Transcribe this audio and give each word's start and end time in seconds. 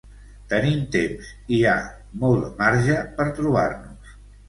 Tenim 0.53 0.79
temps 0.95 1.29
i 1.35 1.53
hi 1.59 1.61
ha 1.73 1.77
molt 2.25 2.43
de 2.49 2.53
marge 2.65 2.99
per 3.21 3.33
trobar-nos. 3.41 4.21